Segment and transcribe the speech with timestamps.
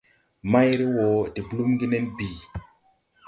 [0.51, 2.37] Mayre wɔ de blúmgì nen bìi.